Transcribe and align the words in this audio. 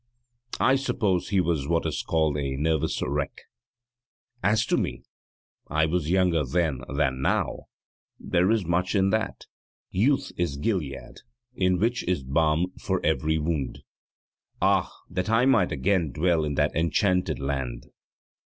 I 0.59 0.77
suppose 0.77 1.29
he 1.29 1.39
was 1.39 1.67
what 1.67 1.85
is 1.85 2.01
called 2.01 2.35
a 2.35 2.55
'nervous 2.57 3.03
wreck.' 3.03 3.41
As 4.41 4.65
to 4.65 4.75
me, 4.75 5.03
I 5.67 5.85
was 5.85 6.09
younger 6.09 6.43
then 6.43 6.81
than 6.91 7.21
now 7.21 7.65
there 8.19 8.49
is 8.49 8.65
much 8.65 8.95
in 8.95 9.11
that. 9.11 9.45
Youth 9.91 10.31
is 10.37 10.57
Gilead, 10.57 11.21
in 11.53 11.77
which 11.77 12.01
is 12.07 12.23
balm 12.23 12.71
for 12.79 12.99
every 13.05 13.37
wound. 13.37 13.83
Ah, 14.59 14.91
that 15.07 15.29
I 15.29 15.45
might 15.45 15.71
again 15.71 16.11
dwell 16.11 16.45
in 16.45 16.55
that 16.55 16.75
enchanted 16.75 17.37
land! 17.39 17.85